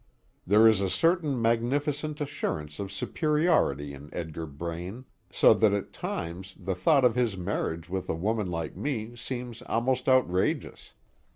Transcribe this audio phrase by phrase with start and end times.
[0.47, 6.55] There is a certain magnificent assurance of superiority in Edgar Braine, so that at times
[6.59, 10.95] the thought of his marriage with a woman like me seems almost outrageous.